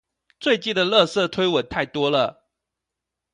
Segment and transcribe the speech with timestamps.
[0.39, 2.47] 最近的垃圾推文太多了